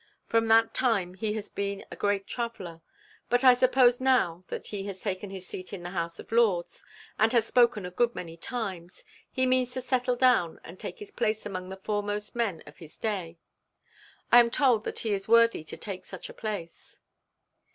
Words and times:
From 0.25 0.47
that 0.47 0.73
time 0.73 1.13
he 1.13 1.33
has 1.33 1.49
been 1.51 1.85
a 1.91 1.95
great 1.95 2.25
traveller. 2.25 2.81
But 3.29 3.43
I 3.43 3.53
suppose 3.53 4.01
now 4.01 4.43
that 4.47 4.65
he 4.65 4.85
has 4.87 4.99
taken 5.01 5.29
his 5.29 5.45
seat 5.47 5.73
in 5.73 5.83
the 5.83 5.91
House 5.91 6.17
of 6.17 6.31
Lords, 6.31 6.83
and 7.19 7.31
has 7.33 7.45
spoken 7.45 7.85
a 7.85 7.91
good 7.91 8.15
many 8.15 8.35
times, 8.35 9.03
he 9.31 9.45
means 9.45 9.69
to 9.73 9.81
settle 9.81 10.15
down 10.15 10.59
and 10.63 10.79
take 10.79 10.97
his 10.97 11.11
place 11.11 11.45
among 11.45 11.69
the 11.69 11.77
foremost 11.77 12.35
men 12.35 12.63
of 12.65 12.79
his 12.79 12.97
day. 12.97 13.37
I 14.31 14.39
am 14.39 14.49
told 14.49 14.85
that 14.85 14.97
he 14.97 15.13
is 15.13 15.27
worthy 15.27 15.63
to 15.65 15.77
take 15.77 16.03
such 16.03 16.29
a 16.29 16.33
place.' 16.33 16.97